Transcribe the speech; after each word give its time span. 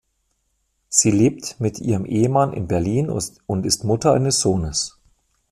Sie 0.89 1.11
lebt 1.11 1.59
mit 1.59 1.77
ihrem 1.77 2.05
Ehemann 2.07 2.53
in 2.53 2.67
Berlin 2.67 3.11
und 3.45 3.65
ist 3.67 3.83
Mutter 3.83 4.13
eines 4.13 4.39
Sohnes. 4.39 4.97